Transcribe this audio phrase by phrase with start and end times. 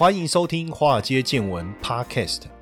[0.00, 2.44] 欢迎收听《华尔街见闻》Podcast。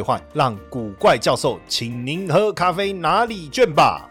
[0.00, 4.08] 兑换，让古怪教授请您喝咖啡哪里卷吧。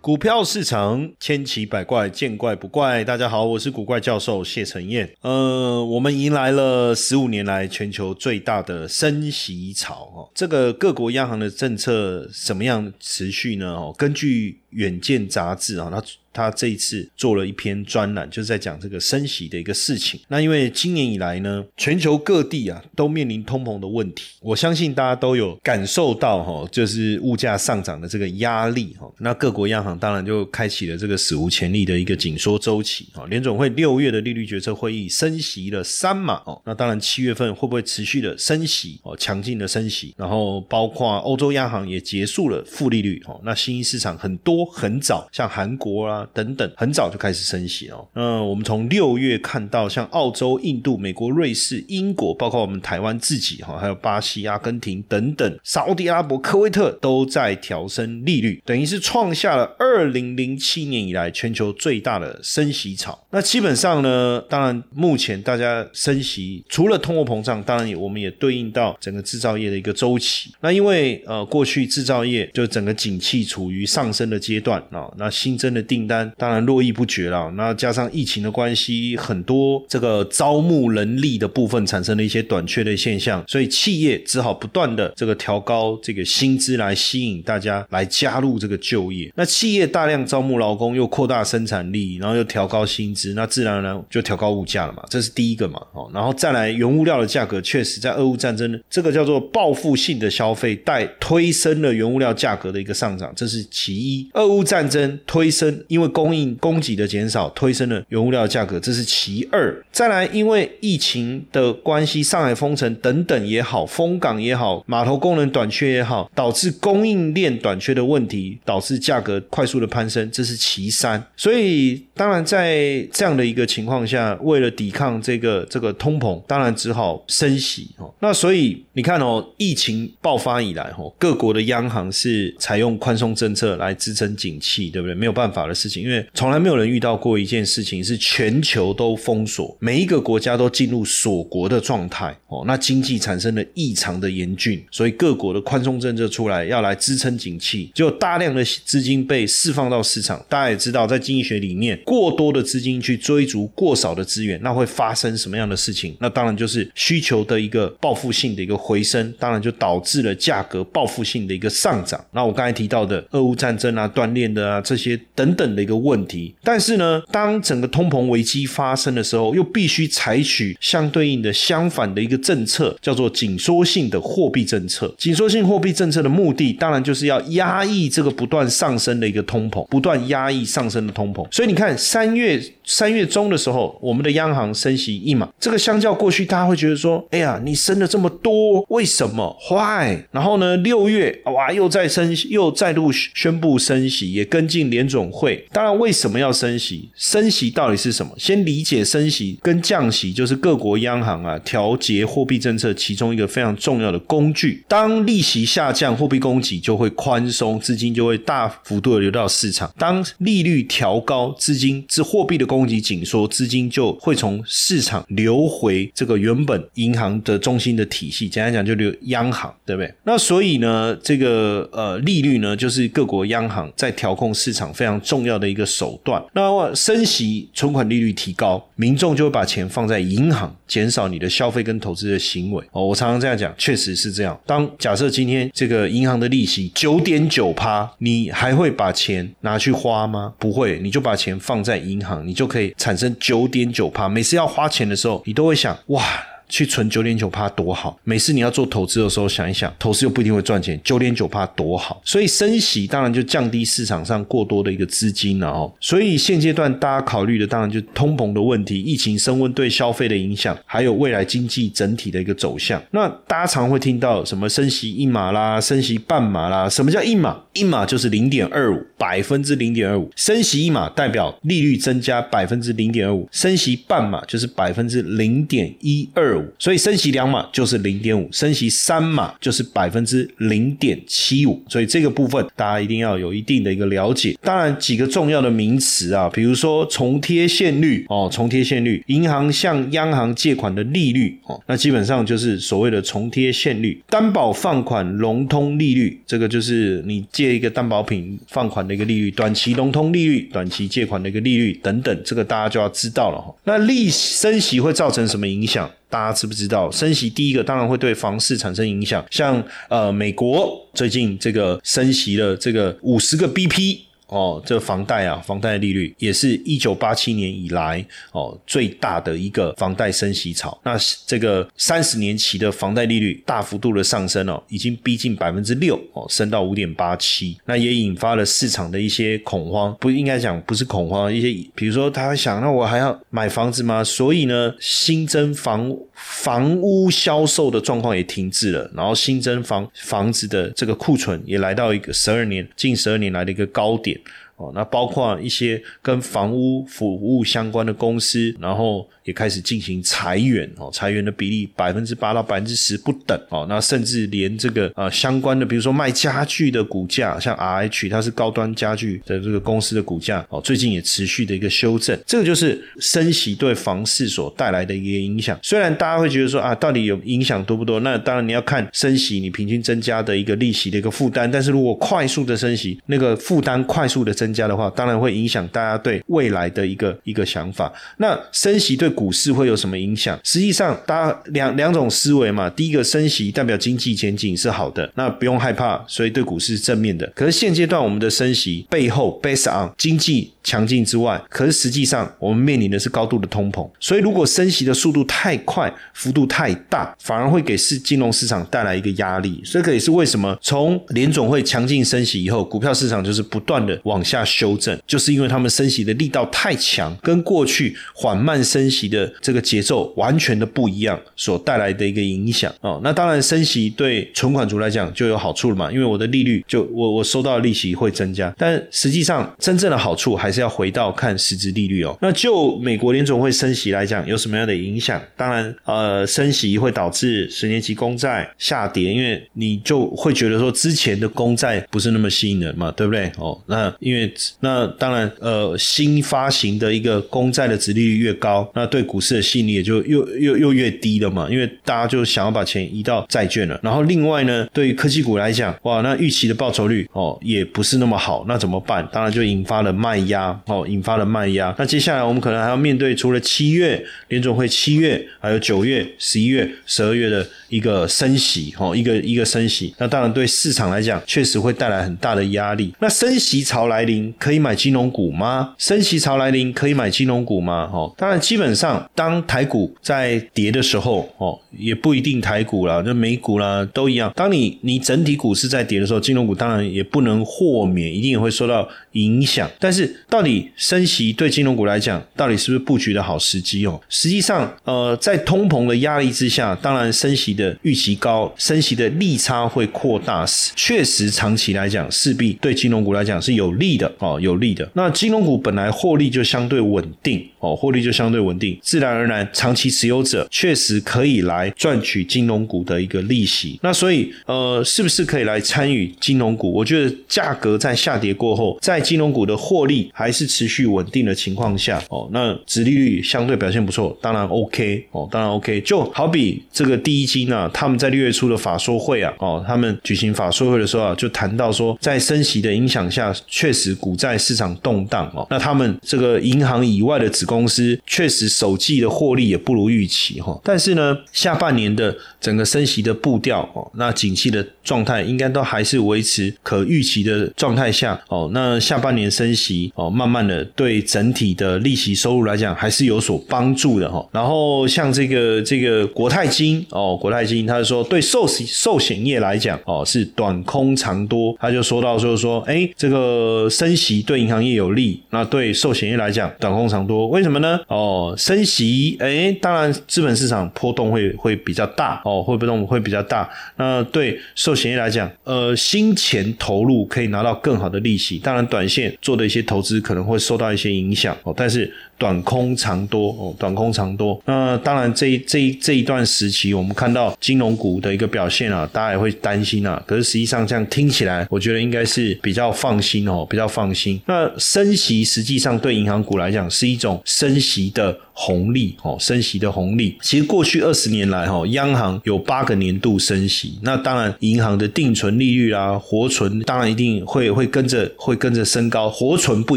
[0.00, 3.04] 股票市场千奇百怪，见怪不怪。
[3.04, 5.14] 大家好，我是古怪教授谢承彦。
[5.20, 10.30] 呃，我们迎来了十五年来全球最大的升息潮哦。
[10.34, 13.74] 这个各国央行的政策怎么样持续呢？
[13.74, 16.02] 哦，根据远见杂志啊，它。
[16.32, 20.20] 他这一次做了一篇专栏，就是在讲这个升息的一个事情。
[20.28, 29.10] 那因为今年以来呢，全球各地啊都面临通膨的问题，我相信大家都有感受到哈，就是物价上涨的这个压力哈。
[29.18, 33.24] 那各国央行当然就开启了这个史无前例的一个紧缩周期啊。
[33.26, 36.60] 联总会六月的利率决策会议升息了三码哦。
[36.64, 40.14] 那当然七月份会不会持续的升息哦，强劲的升息？
[40.16, 43.40] 然后包括欧洲央行也结束了负利率哦。
[43.44, 46.21] 那新兴市场很多很早，像韩国啊。
[46.32, 48.06] 等等，很早就开始升息哦。
[48.14, 63.18] 嗯，我们从六月看到，像澳洲、印度、美国、瑞士、英国，包括我们台湾自己哈，还有巴西、阿根廷等等，沙特阿拉伯、科威特都在调升利率，等于是创下了二零零七年以来全球最大的升息潮。
[63.30, 70.52] 那基本上呢，当然目前大家升息，除了通货膨胀，当然也我们也对应到整个制造业的一个周期。
[70.60, 76.11] 那因为呃，过去制造业就整个景气处于上升的阶段啊，那新增的订单。
[76.36, 89.32] 当然络绎不绝了，那加上疫情的关系，很多这个招募人力的部分产生了一些短缺的现象，所以企业只好不断的这个调高这个薪资来吸引大家来加入这个就业。
[89.36, 95.80] 那企业大量招募劳工，又扩大生产力，然后又调高薪资，那自然而然就调高物价了嘛，这是第一个嘛。
[95.92, 104.28] 哦，然后再来原物料的价格，确实在俄乌战争这个叫做报复性的消费带推升了原物料价格的一个上涨，这是其一。
[104.34, 109.84] 俄乌战争推升，因为供应供给的减少推升了原物料价格，这是其二。
[109.92, 121.22] 再来，因为疫情的关系，上海封城等等也好，封港也好，码头功能短缺也好，导致供应链短缺的问题，导致价格快速的攀升，这是其三。
[121.36, 128.12] 所以，当然在这样的一个情况下，为了抵抗这个这个通膨，当然只好升息哦。
[128.20, 135.14] 那所以你看哦，疫情爆发以来，哦，各国的央行是采用宽松政策来支撑景气，对不对？
[135.14, 135.91] 没有办法的事。
[136.00, 150.44] 因为从来没有人遇到过一件事情是全球都封锁，每一个国家都进入锁国的状态哦，那经济产生了异常的严峻，所以各国的宽松政策出来要来支撑景气，就大量的资金被释放到市场。
[150.48, 156.16] 大家也知道，在经济学里面，过多的资金去追逐过少的资源，那会发生什么样的事情？
[156.20, 162.22] 那当然就是需求的一个报复性的一个回升，当然就导致了价格报复性的一个上涨。
[162.32, 166.02] 那我刚才提到的俄乌战争啊、锻炼的啊这些等等的一个。
[166.02, 175.14] 问题，但是呢，当整个通膨危机发生的时候，又必须采取相对应的相反的一个政策，叫做紧缩性的货币政策。
[175.16, 181.46] 紧缩性货币政策的目的，当然就是要压抑这个不断上升的一个通膨，不断压抑上升的通膨。
[181.52, 190.26] 所以你看，三月三月中的时候，我们的央行升息一码，这个相较过去，大家会觉得说，哎呀，你升了这么多，为什么坏？
[190.32, 195.64] 然后呢，六月哇，又再升，又再度宣布升息，也跟进联总会。
[195.72, 197.08] 当然，为什么要升息？
[197.14, 198.32] 升息到底是什么？
[198.36, 204.84] 先理解升息跟降息，就是各国央行啊调节货币政策其中一个非常重要的工具。
[204.86, 209.90] 当利息下降，货币供给就会宽松，资金就会大幅度的流到市场。
[209.96, 218.46] 当利率调高，资金之货币的供给紧缩，资金就会从市场流回这个原本银行的中心的体系。
[218.48, 220.12] 简单讲，就流央行，对不对？
[220.24, 225.72] 那所以呢，这个呃利率呢，就是各国央行在调控市场非常重要的的。
[225.72, 232.84] 一个手段，那升息，存款利率提高，民众就会把钱放在银行，减少你的消费跟投资的行为。
[232.92, 234.60] 哦，我常常这样讲，确实是这样。
[234.66, 240.52] 当假设今天这个银行的利息九点九趴，你还会把钱拿去花吗？
[240.58, 244.28] 不会，你就把钱放在银行，你就可以产生九点九趴。
[244.28, 246.22] 每次要花钱的时候，你都会想，哇。
[246.72, 248.18] 去存九点九趴多好。
[248.24, 252.22] 每次你要做投资的时候，想一想，投资又不一定会赚钱，九点九趴多好。
[252.24, 255.92] 所以升息当然就降低市场上过多的一个资金了哦。
[256.00, 263.02] 所以现阶段大家考虑的当然就通膨的问题、疫情升温对消费的影响，还有未来经济整体的一个走向。
[263.10, 266.88] 那大家常会听到什么升息一码啦，升息半码啦？
[266.88, 267.60] 什么叫一码？
[267.74, 270.30] 一码就是零点二五，百分之零点二五。
[270.36, 276.61] 升息一码代表利率增加百分之零点二五，升息半码就是百分之零点一二五。
[276.78, 281.82] 所以升息两码就是零点五，升息三码就是百分之零点七五。
[281.88, 284.56] 所以这个部分大家一定要有一定的一个了解。
[284.62, 294.22] 当然几个重要的名词啊，比如说重贴现率哦，重贴现率，银行向央行借款的利率哦，那基本上就是所谓的重贴现率。
[294.28, 303.74] 担保放款融通利率，这个就是你借一个担保品放款的一个利率，短期融通利率、短期借款的一个利率等等，这个大家就要知道了哈。
[303.84, 306.10] 那利升息会造成什么影响？
[306.32, 307.10] 大家知不知道？
[307.10, 314.20] 升息第一个当然会对房市产生影响，像呃美国最近这个升息了这个五十个 BP。
[314.52, 321.00] 哦，这个房贷啊，房贷利率也是一九八七年以来哦最大的一个房贷升息潮。
[321.04, 321.16] 那
[321.46, 327.78] 这个三十年期的房贷利率大幅度的上升哦，已经逼近百分之六哦，升到五点八七。
[327.86, 334.22] 那也引发了市场的一些恐慌，不应该讲不是恐慌，一些比如说他想，那我还要买房子吗？
[334.22, 344.38] 所以呢，新增房房屋销售的状况也停滞了，然后新增房房子的这个库存也来到一个十二年近十二年来的一个高点。
[344.82, 349.28] 哦，那包括一些跟房屋服务相关的公司，然后。
[349.44, 365.76] 也开始进行裁员哦，裁员的比例百分之八到百分之十不等哦，那甚至连这个呃相关的，比如说卖家具的股价，像 R H 它是高端家具的这个公司的股价哦，最近也持续的一个修正，这个就是升息对房市所带来的一个影响。
[365.82, 368.20] 虽然大家会觉得说啊，到底有影响多不多？
[368.20, 378.12] 那当然你要看升息你平均增加的一个利息的一个负担，但是如果快速的升息，那个负担快速的增加的话，当然会影响大家对未来的一个一个想法。
[378.38, 380.58] 那升息对股市会有什么影响？
[380.64, 382.88] 实际上，大家两两种思维嘛。
[382.90, 387.46] 第一个，升息代表经济前景是好的，那不用害怕，所以对股市是正面的。
[387.54, 394.08] 可是现阶段我们的升息背后，based on 经济强劲之外，可是实际上我们面临的是高度的通膨。
[394.20, 399.80] 所以如果升息的速度太快，幅度太大，反而会给市金融市场带来一个压力。
[399.84, 409.50] 这个也是为什么从联总会强劲升息以后，股票市场就是不断的往下修正，就是因为他们升息的力道太强，跟过去缓慢升息的。
[409.60, 413.20] 这个节奏完全的不一样，所带来的一个影响哦。
[413.22, 418.74] 那当然，升息对存款族来讲就有好处了嘛，因为我的利率就我我收到的利息会增加。
[418.76, 422.36] 但实际上，真正的好处还是要回到看实质利率哦。
[422.40, 425.40] 那就美国联总会升息来讲，有什么样的影响？
[425.56, 433.50] 当然，呃，升息会导致十年期公债下跌，因为你就会觉得说之前的公债不是那么吸引人嘛，对不对？
[433.58, 434.41] 哦，那因为
[434.80, 439.52] 那当然，呃，新发行的一个公债的值利率越高，那对股市。
[439.52, 444.00] 的吸引力也就又又又越低了嘛，因为大家就想要把钱移到债券了。
[444.02, 449.28] 然后另外呢，对于科技股来讲，哇，那预期的报酬率哦也不是那么好，那怎么办？
[449.30, 451.94] 当然就引发了卖压哦，引发了卖压。
[451.98, 460.14] 那接下来我们可能还要面对除了七月联总会七月，还有九月、十一月、十二月的一个升息哦，一个一个升息。
[460.16, 463.12] 那当然对市场来讲，确实会带来很大的压力。
[463.20, 465.94] 那升息潮来临，可以买金融股吗？
[465.98, 468.08] 升息潮来临，可以买金融股吗？
[468.10, 469.28] 哦，当然基本上。
[469.34, 474.52] 当台股在跌的时候，哦，也不一定台股啦，就美股啦都一样。
[474.54, 479.90] 当你你整体股市在跌的时候，金融股当然也不能豁免，一定也会受到影响。
[479.98, 484.20] 但是，到底升息对金融股来讲，到底是不是布局的好时机哦？
[484.28, 495.08] 实际上，呃，在通膨的压力之下，当然升息的预期高，升息的利差会扩大，确实长期来讲，势必对金融股来讲是有利的哦，有利的。
[495.14, 499.32] 那金融股本来获利就相对稳定哦，获利就相对稳定，自然。
[499.32, 503.98] 而然，长期持有者确实可以来赚取金融股的一个利息。
[504.02, 506.92] 那所以，呃，是不是可以来参与金融股？
[506.92, 516.00] 我觉得价格在下跌过后，在金融股的获利还是持续稳定的情况下，哦，那殖利率相对表现不错，当然 OK 哦，当然 OK。
[516.00, 525.66] 就好比这个第一金啊，他们在六月初的法说会啊，哦，他们举行法说会的时候啊，就谈到说，在升息的影响下，确实股债市场动荡哦。
[525.70, 530.80] 那他们这个银行以外的子公司，确实首季的获利也不如预期哈。
[530.82, 538.70] 但是呢，下半年的整个升息的步调哦，那景气的状态应该都还是维持可预期的状态下哦。
[538.72, 544.46] 那下半年升息哦，慢慢的对整体的利息收入来讲，还是有所帮助的哈。
[544.52, 558.00] 然后像这个这个国泰金哦，国泰金，他说对寿险寿险业来讲哦，是短空长多，他就说到就是说，哎，这个升息对银行业有利，那对寿险业来讲短空长多，为什么呢？
[558.08, 563.68] 哦，升息，哎，当然资本市场波动会会比较大哦，会波动会比较大。
[563.96, 572.12] 那对寿险业来讲，呃，新钱投入可以拿到更好的利息，当然短线做的一些投资可能会受到一些影响哦，但是。
[572.38, 574.60] 短空长多哦，短空长多。
[574.64, 580.20] 那当然，这这这一段时期，我们看到金融股的一个表现啊，大家也会担心啊。
[580.26, 584.40] 可是实际上，这样听起来，我觉得应该是比较放心哦，比较放心。
[584.46, 588.36] 那升息实际上对银行股来讲是一种升息的。
[588.52, 590.36] 红利哦，升息的红利。
[590.42, 593.98] 其实过去二十年来哈，央行有八个年度升息。
[594.02, 599.96] 那当然，银行的定存利率啊，活存当然一定会会跟着会跟着升高，活存不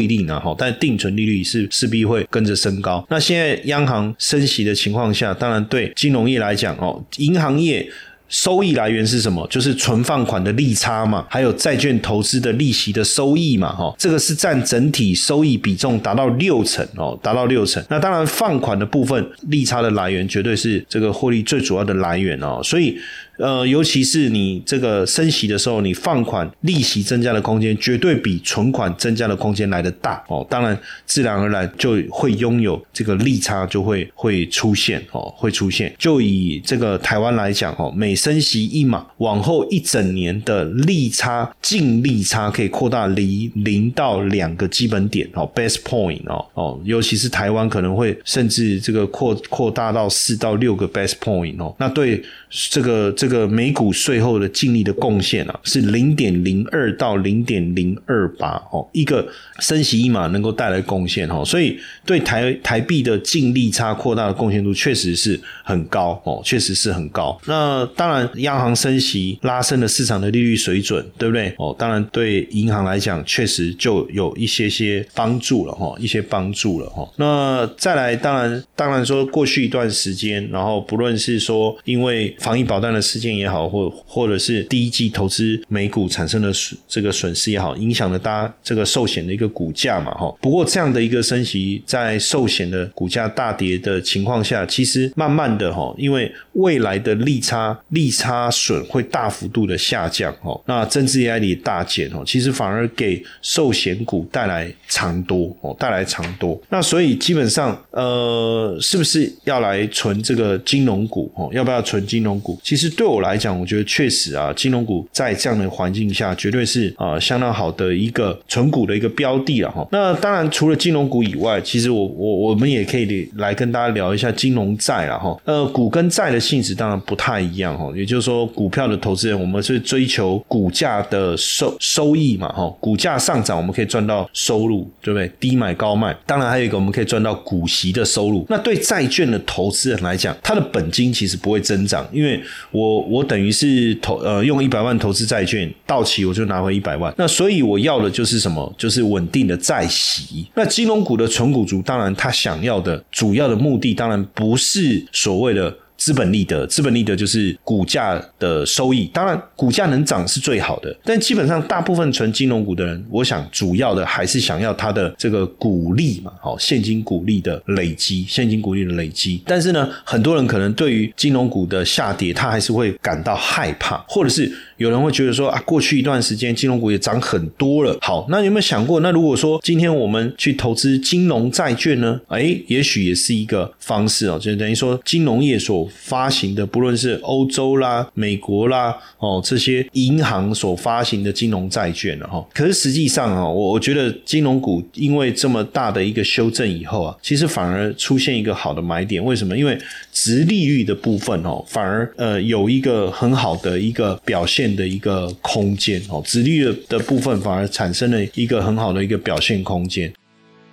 [0.00, 3.06] 一定啊哈，但定存利率是势必会跟着升高。
[3.10, 7.88] 那现在央行升息的情况下，当然对金融业来讲哦，银行业。
[8.28, 9.46] 收益来源是什么？
[9.48, 17.84] 就是存放款的利差嘛，还有债券投资的利息的收益嘛，哈，这个是占整体收益比重达到六成哦，达到六成。
[17.88, 22.98] 那当然放款的部分利差的来源绝对是这个获利最主要的来源哦，所以。
[23.38, 30.46] 呃，尤其是你这个升息的时候，你放款利息增加的空间绝对比存款增加的空间来的大哦。
[30.48, 35.94] 当然，自然而然就会拥有这个利差就会会出现哦，会出现。
[35.98, 53.25] 就以这个台湾来讲哦，每升息一码，往后一整年的利差净利差可以扩大离零到两个基本点哦，base point 哦哦，尤其是台湾可能会甚至这个扩扩大到四到六个 base point 哦，那对这个这。
[53.26, 59.26] 这个美股税后的净利的贡献啊，是零点零二到零点零二八哦，一个
[59.58, 67.36] 升息一码能够带来贡献哦，所以对台台币的净利差扩大的贡献度确实是很高哦，确实是很高。
[67.46, 71.52] 那当然，央行升息拉升了市场的利率水准，对不对？
[71.58, 77.04] 哦，当然对银行来讲，确实就有一些些帮助了哈，一些帮助了哈。
[77.16, 83.02] 那再来，当然，当然说过去一段时间，然后不论是说因为防疫保单的。
[83.06, 90.36] 事事件也好，或或者是第一季投资美股产生的损这个损失也好，影响了大家这个寿险的一个股价嘛，哈。
[90.42, 106.60] 不过这样的一个升息，在寿险的股价大跌的情况下，其实慢慢的哈，因为未来的利差利差损会大幅度的下降，哈，那增资压力大减，哦，其实反而给寿险股带来长多，哦，带来长多。
[106.68, 111.32] 那所以基本上，呃，是不是要来存这个金融股？
[111.34, 112.60] 哦，要不要存金融股？
[112.62, 113.05] 其实对。
[113.06, 119.86] 对我来讲，我觉得确实啊，金融股在这样的环境下，绝对是啊相当好的一个存股的一个标的了哈。
[119.92, 125.40] 那当然，除了金融股以外，其实我我我们也可以来跟大家聊一下金融债了哈。
[125.44, 127.92] 呃，股跟债的性质当然不太一样哈。
[127.94, 132.68] 也就是说，股票的投资人，我们是追求股价的收收益嘛哈。
[132.80, 135.30] 股价上涨，我们可以赚到收入，对不对？
[135.38, 138.44] 低买高卖，当然还有一个我们可以赚到股息的收入。
[138.48, 142.95] 那对债券的投资人来讲，他的本金其实不会增长，因为我。
[143.02, 148.74] 我等于是投呃用一百万投资债券到期我就拿回一百万，那所以我要的就是什么？
[148.76, 150.46] 就是稳定的债息。
[150.54, 155.76] 那金融股的纯股族，当然他想要的主要的目的，当然不是所谓的。
[155.96, 159.10] 资本利得，资本利得就是股价的收益。
[159.12, 169.42] 当然，股价能涨是最好的，但基本上大部分存金融股的人，我想主要的还是想要它的这个股利嘛，好，现金股利的累积，现金股利的累积。
[169.46, 174.52] 但是呢，很多人可能对于金融股的下跌，他还是会感到害怕，或者是。
[174.76, 177.96] 有人会觉得说啊，过去一段时间金融股也涨很多了。
[178.02, 182.20] 好，那有没有想过，那如果说今天我们去投资金融债券呢？
[182.28, 192.46] 哎，也许也是一个方式哦，就等于说金融业所发行的，不论是欧洲啦、美国啦，哦，这些银行所发行的金融债券了哈。
[192.52, 199.24] 可是实际上啊，我我觉得金融股因为这么大的一个修正以后啊，其实反而出现一个好的买点。
[199.24, 199.56] 为什么？
[199.56, 199.78] 因为
[200.12, 204.66] 直利率的部分哦，反而呃有一个很好的一个表现。
[204.66, 210.12] 的一个空间哦，直率的部分反而产生了一个很好的一个表现空间。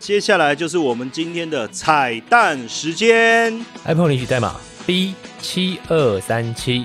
[0.04, 6.84] 接下来就是我们今天的彩蛋时间，iPhone 领取代码 B 七二三七。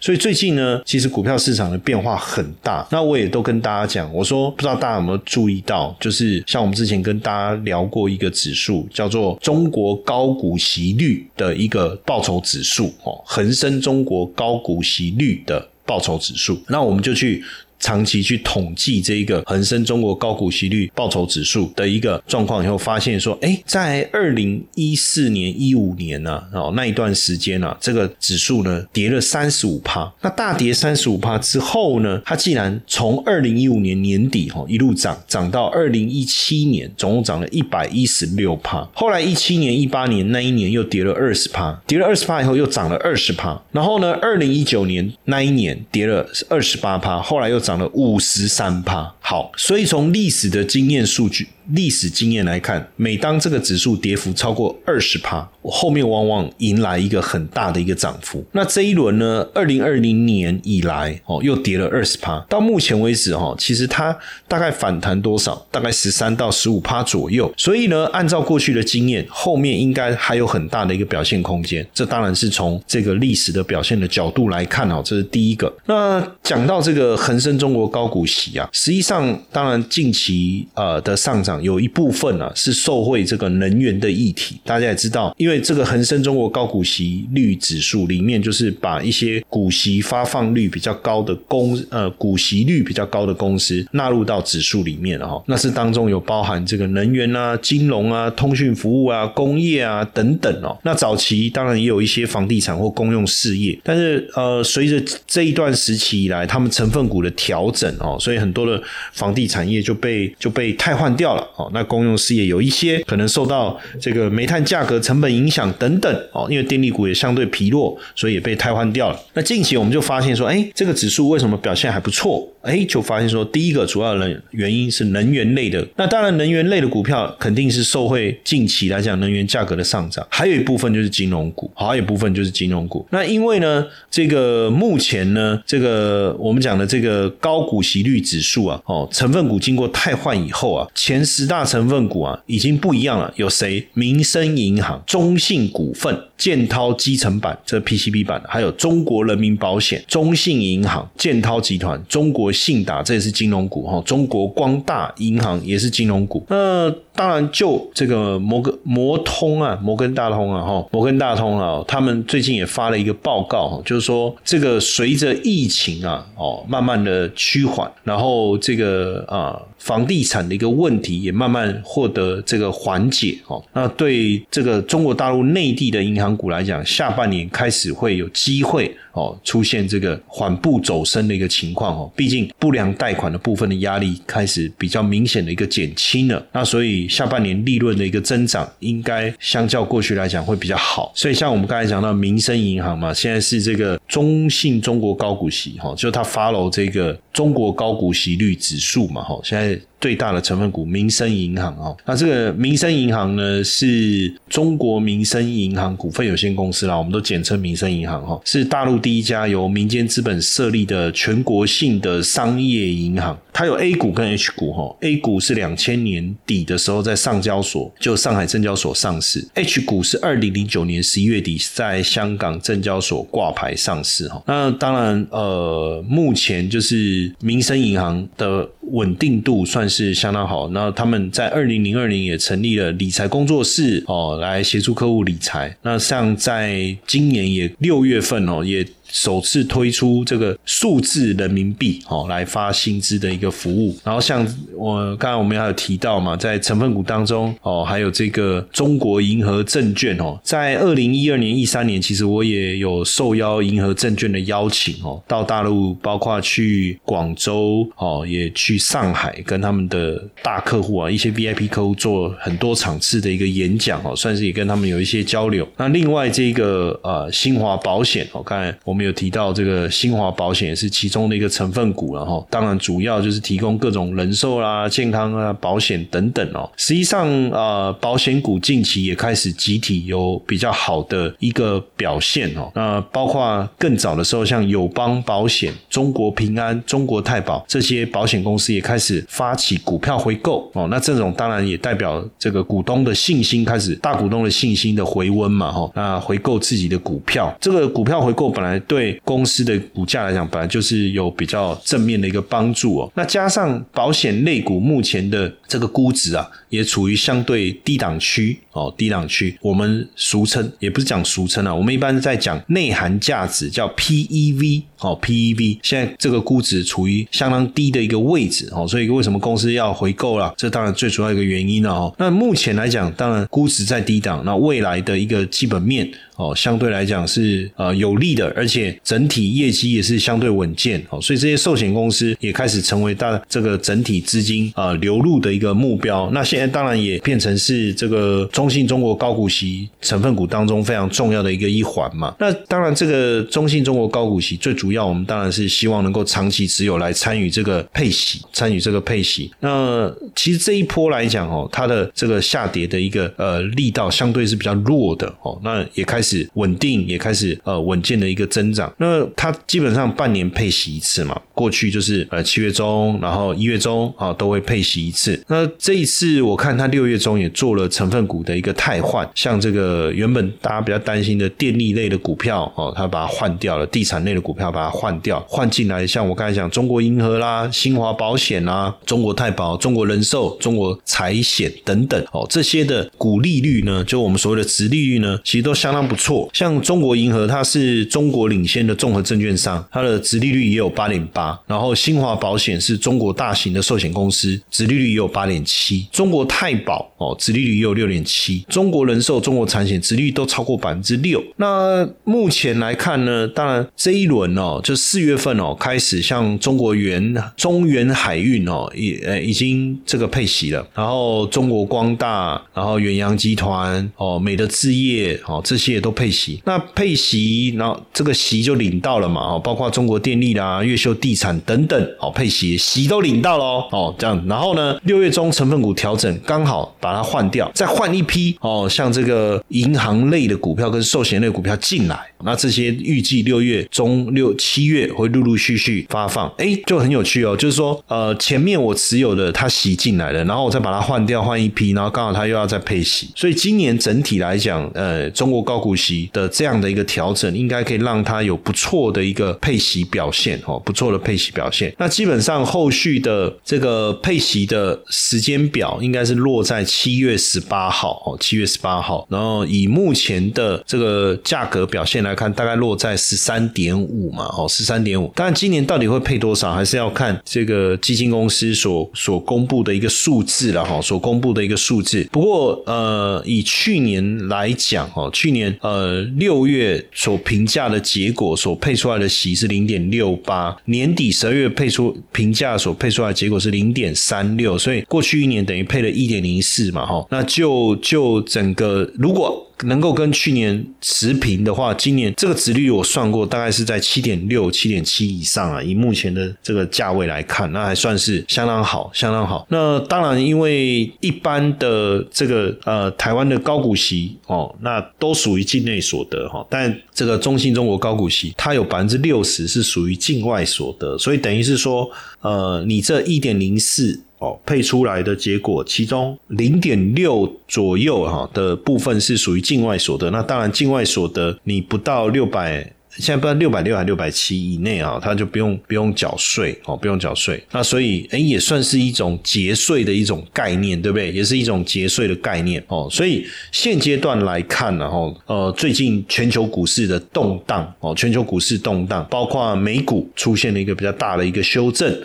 [0.00, 2.84] 所以最近呢，其实股票市场的变化很大。
[2.90, 16.60] 那我也都跟大家讲，我说不知道大家有没有注意到，就是像我们之前跟大家聊过一个指数，叫做中国高股息率的一个报酬指数哦，恒生中国高股息率的报酬指数。
[16.66, 17.44] 那我们就去。
[17.78, 30.12] 长期去统计这一个恒生中国高股息率报酬指数的一个状况以后，发现说，哎，在二零一四年、一五年呢，哦那一段时间呢，这个指数呢跌了三十五趴。
[30.22, 38.86] 那大跌三十五趴之后呢，它既然从二零一五年年底哈一路涨，涨到二零一七年，总共涨了一百一十六趴。
[38.94, 43.60] 后来一七年、一八年那一年又跌了二十趴，跌了二十趴以后又涨了二十趴。
[43.72, 49.12] 然后呢，二零一九年那一年跌了二十八趴，后来又涨了五十三趴。
[49.20, 51.48] 好，所以从历史的经验数据。
[51.70, 58.44] 历史经验来看，每当这个指数跌幅超过二十趴，后面往往迎来一个很大的一个涨幅。
[58.52, 62.38] 那这一轮呢，二零二零年以来哦，又跌了二十趴。
[62.48, 65.66] 到目前为止哈，其实它大概反弹多少？
[65.70, 67.52] 大概十三到十五趴左右。
[67.56, 71.84] 所以呢，按照过去的经验，后面应该还有很大的一个表现空间。
[71.92, 75.72] 这当然是从这个历史的表现的角度来看哦，这是第一个。
[75.86, 81.55] 那讲到这个恒生中国高股息啊，实际上当然近期呃的上涨。
[81.62, 95.42] 有一部分啊是受惠这个能源的议题，大家也知道，因为这个恒生中国高股息率指数里面，就是把一些股息发放率比较高的公呃股息率比较高的公司纳入到指数里面了哈。
[95.46, 100.76] 那是当中有包含这个能源啊、金融啊、通讯服务啊、工业啊等等哦。
[100.82, 108.82] 那早期当然也有一些房地产或公用事业，但是呃随着这一段时期以来，他们成分股的调整哦，所以很多的
[109.12, 111.45] 房地产业就被就被汰换掉了。
[111.54, 119.20] 哦，那公用事业有一些可能受到这个煤炭价格成本影响等等哦，因为电力股也相对疲弱，所以也被汰换掉了。
[119.34, 122.46] 那近期我们就发现说，哎，这个指数为什么表现还不错？
[122.66, 125.86] 哎，就发现说，第一个主要的原因是能源类的。
[125.96, 133.06] 那当然，能源类的股票肯定是受惠近期来讲能源价格的上涨，还有一部分就是金融股，还有一部分就是金融股。
[133.10, 141.46] 那因为呢，这个目前呢，这个我们讲的这个高股息率指数啊，哦，成分股经过汰换以后啊，前十。
[141.46, 143.32] 大成分股啊，已经不一样了。
[143.36, 143.86] 有谁？
[143.94, 154.02] 民生银行、中信股份、建滔基层板，这 PCB 版还有中国人民保险、中信银行、建滔集团、中国信达，这也是金融股哈。
[154.04, 156.44] 中国光大银行也是金融股。
[156.48, 169.60] 那当然，就这个摩根摩通啊，摩根大通啊，哈，摩根大通啊，他们最近也发了一个报告，就是说这个随着疫情啊，哦，慢慢的趋缓，然后这个啊。
[169.78, 173.62] 房地产的一个问题也慢慢获得这个缓解哦。
[173.72, 182.12] 那对这个中国大陆内地的银行股来讲，下半年开始会有机会哦，出现这个缓步走升的一个情况哦。
[182.14, 186.46] 毕竟不良贷款的部分的压力开始比较明显的一个减轻了。
[186.52, 191.10] 那所以下半年利润的一个增长，应该相较过去来讲会比较好。
[191.14, 199.80] 所以像我们刚才讲到民生银行嘛，现在是这个中信中国高股息哈，就它 follow 这个中国高股息率指数嘛哈，现在。
[200.06, 213.36] 最大的成分股民生银行哦，那这个民生银行呢是中国民生银行股份有限公司啦，我们都简称民生银行哈，是大陆第一家由民间资本设立的全国性的商业银行。
[213.52, 224.40] 它有 A 股跟 H 股哈，A 股是两千年底的时候在上交所，就上海证交所上市；H 股是二零零九年十一月底在香港证交所挂牌上市哈。
[224.46, 230.68] 那当然呃，目前就是民生银行的稳定度算是是相当好。
[230.68, 235.74] 那他们在二零零二年也成立了理财工作室哦，来协助客户理财。
[235.82, 238.86] 那像在今年也六月份哦也。
[239.08, 243.96] 首次推出这个数字人民币哦，来发薪资的一个服务。
[244.02, 265.66] 然后像我刚才我们还有提到嘛，在成分股当中哦，还有这个中国银河证券哦，在二零一二年、一三年，其实我也有受邀银河证券的邀请哦，到大陆，包括去广州哦，也去上海，跟他们的大客户啊，一些 VIP 客户做很多场次的一个演讲哦，算是也跟他们有一些交流。
[265.76, 268.95] 那另外这个呃新华保险哦，刚才我。
[268.96, 276.68] 我们有提到这个新华保险也是其中的一个成分股，然后当然主要就是提供各种人寿啦、健康啊、保险等等哦。
[276.76, 282.72] 实际上，呃，保险股近期也开始集体有比较好的一个表现哦。
[282.74, 288.56] 那包括更早的时候，像友邦保险、中国平安、中国太保这些保险公。
[288.58, 314.82] 司也开始发起股票回购哦，那这种当然也代表这个股东的信心开始，大股东的信心的回温嘛，哈，那回购自己的股票，这个股票回购本来对公司的股价来讲，本来就是有比较正面的一个帮助哦，那加上保险类股目前的这个估值啊，也处于相对低档区哦，低档区，我们俗称也不是讲俗称啊，我们一般在讲内涵价值叫 PEV。
[314.98, 320.54] 哦，PEV 现在这个估值处于相当低的一个位置哦，所以为什么公司要回购了？
[320.56, 322.14] 这当然最主要一个原因了哦。
[322.18, 336.28] 那目前来讲，当然估值在低档，那未来的一个基本面哦，相对来讲是呃有利的，而且整体业绩也是相对稳健哦，所以这些寿险公司也开始成为大这个整体资金啊流入的一个目标。
[336.32, 342.34] 那现在当然也变成是这个中信中国高股息成分股当中非常重要的一个一环嘛。
[342.38, 345.06] 那当然，这个中信中国高股息最主要。
[345.06, 349.48] 我们当然是希望能够长期持有来参与这个配息，参与这个配息。
[349.60, 358.92] 那其实这一波来讲哦，它的这个下跌的一个呃力道相对是比较弱的哦，那也开始稳定，也开始呃稳健的一个增长。
[358.98, 365.40] 那它基本上半年配息一次嘛，过去就是呃七月中，然后一月中啊都会配息一次。
[365.48, 386.48] 那这一次我看它六月中也做了成分股的一个汰换，像这个原本大家比较担心的电力类的股票哦，它把它换掉了，地产类的股票把它换掉，换进来，像我刚才讲，中国银河啦、新华保险啦、中国太保、中国人寿、中国财险等等哦，这些的股利率呢，就我们所谓的值利率呢，其实都相当不错。
[386.52, 391.58] 像中国银河，它是中国领先的综合证券商，它的值利率也有八点八。
[391.66, 396.06] 然后新华保险是中国大型的寿险公司，值利率也有八点七。
[396.10, 398.64] 中国太保哦，值利率也有六点七。
[398.68, 401.42] 中国人寿、中国产险值率都超过百分之六。
[401.56, 404.80] 那目前来看呢，当然这一轮哦。
[404.82, 416.60] 就四月份哦，开始像中国原中原海运哦，已呃已经这个配息了，然后中国光大，然后远洋集团哦，美的置业哦，这些都配息。
[416.64, 424.44] 那配息，然后这个息就领到了嘛哦，包括中国电力啦、越秀地产等等哦，配息息都领到喽哦，这样。
[424.46, 434.54] 然后呢，六月中成分股调整，刚好把它换掉，再换一批哦，像这个银行类的股票跟寿险类股票进来，那这些预计六月中六。
[434.58, 437.56] 七月会陆陆续续发放，哎，就很有趣哦。
[437.56, 451.94] 就是说，呃，前面我持有的它息进来了，然后我再把它换掉，换一批，然后刚好它又要再配息，所以今年整体来讲，呃，中国高股息的这样的一个调整，应该可以让它有不错的一个配息表现哦，不错的配息表现。
[451.98, 459.26] 那基本上后续的这个配息的时间表，应该是落在七月十八号哦，七月十八号。
[459.30, 464.44] 然后以目前的这个价格表现来看，大概落在十三点五嘛。
[464.56, 465.32] 哦，十三点五。
[465.34, 471.00] 当然，今年到底会配多少，还是要看这个基金公司所所公布的一个数字了哈。
[471.00, 472.26] 所公布的一个数字。
[472.32, 487.26] 不过，呃，以去年来讲，哦，去年呃六月所评价的结果所配出来的息是零点六八，年底十二月配出评价所配出来的结果是零点三六，所以过去一年等于配了一点零四嘛，哈。
[487.30, 489.65] 那就就整个如果。
[489.84, 495.82] 能够跟去年持平的话，今年这个值率我算过，大概是在七点六、七点七以上啊。
[495.82, 499.66] 以目前的这个价位来看，那还算是相当好，相当好。
[499.68, 514.22] 那当然，因为一般的这个呃台湾的高股息哦，那都属于境内所得哈，但这个中信中国高股息，它有百分之六十是属于境外所得，所以等于是说，呃，你这一点零四。
[514.38, 520.30] 哦，配出来的结果，其中零点六左右哈的部分是属于境外所得。
[520.30, 522.92] 那当然，境外所得你不到六百。
[523.18, 527.62] 现在不知道六百六还六百七以内啊，它就不用不用缴税哦，不用缴税。
[527.70, 531.32] 那所以哎，也算是一种节税的一种概念，对不对？
[531.32, 533.08] 也是一种节税的概念哦。
[533.10, 542.16] 所以现阶段来看呢，哈，呃，最近全球股市的动荡哦，全球股市动荡，包括美股出现了一个比较大的一个修正。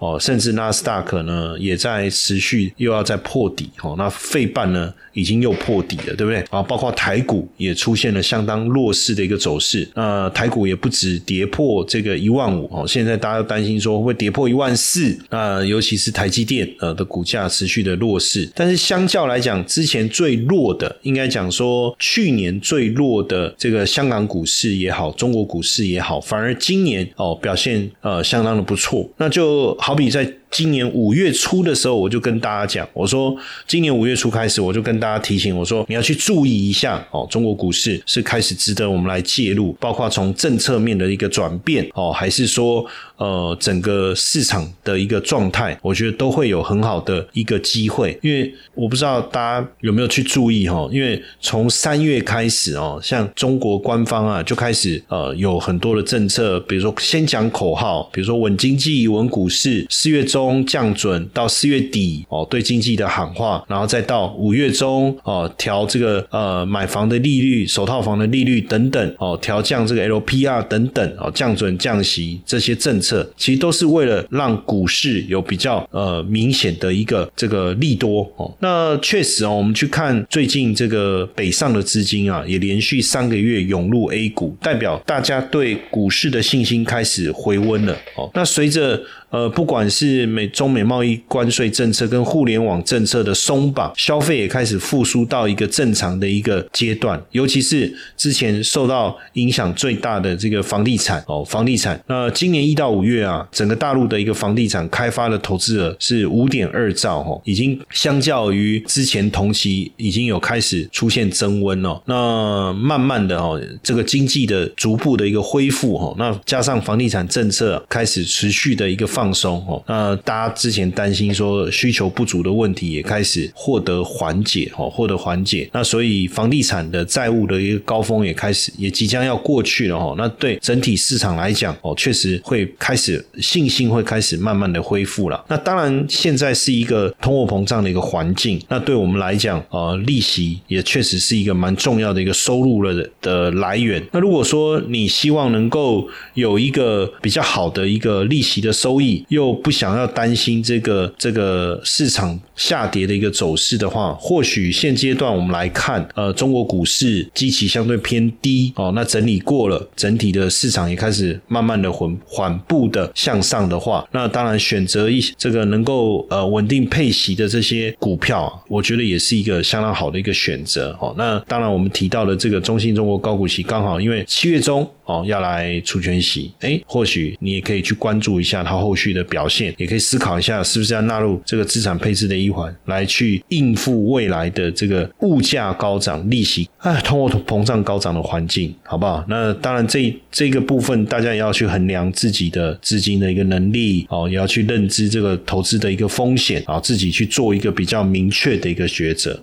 [0.00, 6.40] 哦，甚至纳斯达克呢也在持续又要再破底哦，那费半呢已经又破底了，对不对？
[6.48, 29.76] 啊，包括台股也出现了相当弱势的一个走势，那台股也不止跌破这个一万五哦，现在大家都担心说会跌破一万四，那尤其是台积电呃的股价持续的弱势，但是相较来讲，之前最弱的应该讲说去年最弱的这个香港股市也好，中国股市也好，反而今年哦表现呃相当的不错，那就。
[29.89, 30.39] 好好比赛。
[30.50, 33.36] 今年五月初的时候，我就跟大家讲，我说
[33.66, 42.84] 今年五月初开始，我就跟大家提醒，我说你要去注意一下哦，中国股市是开始值得我们来介入，包括从政策面的一个转变哦，还是说
[43.16, 48.18] 呃整个市场的一个状态，我觉得都会有很好的一个机会。
[48.20, 78.50] 因为我不知道大家有没有去注意哈，因为从三月开始哦，像中国官方啊就开始呃有很多的政策，比如说先讲口号，比如说稳经济、稳股市，四月中中降准到四月底哦，对经济的喊话，然后再到五月中哦调这个呃买房的利率、首套房的利率等等哦调降这个 LPR 等等哦降准降息这些政策，其实都是为了让股市有比较呃明显的一个这个利多哦。
[78.60, 88.30] 那确实哦，我们去看最近这个北上的资金啊，也连续三个月涌入 A 股，代表大家对股市的信心开始回温了哦。
[88.32, 97.20] 那随着呃，不管是美中美贸易关税政策跟互联网政策的松绑，消费也开始复苏到一个正常的一个阶段。
[97.30, 102.00] 尤其是之前受到影响最大的这个房地产哦，房地产。
[102.08, 112.00] 那今年一到五月啊，整个大陆的一个房地产开发的投资额是五点二兆哦，已经相较于之前同期已经有开始出现增温哦。
[112.06, 125.68] 那慢慢的哦，这个经济的逐步的一个恢复哦，那加上房地产政策开始持续的一个放松哦，那大家之前担心说需求不足的问题也开始获得缓解哦，获得缓解。
[125.74, 130.14] 那所以房地产的债务的一个高峰也开始也即将要过去了哦。
[130.16, 135.44] 那对整体市场来讲哦，确实会开始信心会开始慢慢的恢复了。
[135.48, 144.02] 那当然现在是一个通货膨胀的一个环境，那对我们来讲呃，利息也确实是一个蛮重要的一个收入了的来源。
[144.12, 171.14] 那如果说你希望能够有一个比较好的一个利息的收益，又不想要担心这个这个市场下跌的一个走势的话，或许现阶段我们来看，呃，中国股市基期相对偏低哦，那整理过了，整体的市场也开始慢慢的缓缓步的向上的话，那当然选择一这个能够呃稳定配息的这些股票，我觉得也是一个相当好的一个选择哦。
[171.16, 189.24] 那当然我们提到的这个中信中国高股息，刚好因为七月中哦要来除权息，哎，或许你也可以去关注一下它后续去的表现，也可以思考一下是不是要纳入这个资产配置的一环，来去应付未来的这个物价高涨、利息啊通货膨胀高涨的环境，好不好？
[189.28, 199.42] 那当然这这个部分大家也要去衡量自己的资金的一个能力哦，也要去认知这个投资的一个风险啊，自己去做一个比较明确的一个抉择。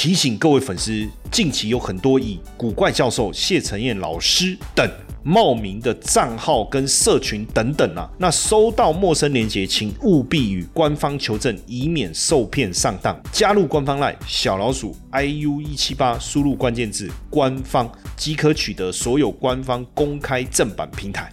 [0.00, 4.88] 提醒各位粉丝，近期有很多以古怪教授、谢承彦老师等
[5.24, 13.20] 冒名的账号跟社群等等啊，那收到陌生链接，请务必与官方求证，以免受骗上当。
[13.32, 21.28] 加入官方 LINE 小老鼠 iu 一七八，输入关键字“官方”即可取得所有官方公开正版平台。